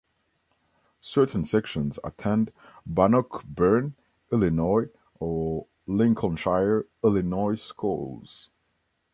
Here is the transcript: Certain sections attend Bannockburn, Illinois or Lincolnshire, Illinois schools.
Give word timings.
Certain 1.01 1.43
sections 1.43 1.99
attend 2.03 2.51
Bannockburn, 2.87 3.93
Illinois 4.31 4.89
or 5.19 5.67
Lincolnshire, 5.85 6.87
Illinois 7.03 7.61
schools. 7.61 8.49